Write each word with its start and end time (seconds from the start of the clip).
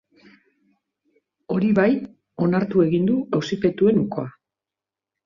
Hori 1.55 1.69
bai, 1.79 1.87
onartu 2.45 2.81
egin 2.87 3.05
du 3.11 3.19
auzipetuen 3.41 4.01
ukoa. 4.05 4.27